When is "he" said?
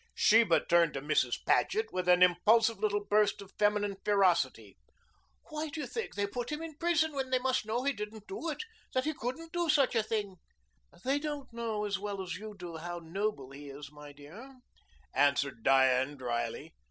7.83-7.93, 9.05-9.13, 13.51-13.69